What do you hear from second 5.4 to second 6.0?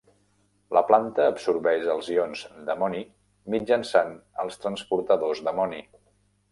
d'amoni.